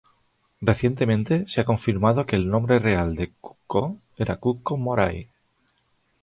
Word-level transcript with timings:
Recientemente 0.61 1.45
se 1.47 1.61
ha 1.61 1.63
confirmado 1.63 2.25
que 2.25 2.35
el 2.35 2.49
nombre 2.49 2.79
real 2.79 3.13
de 3.13 3.29
Cuckoo 3.39 3.99
era 4.17 4.37
Cuckoo 4.37 4.75
Moray. 4.75 5.29